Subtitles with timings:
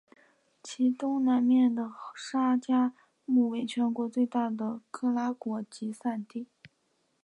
[0.63, 2.91] 其东南面的沙加
[3.23, 6.47] 穆为全国最大的可拉果集散地。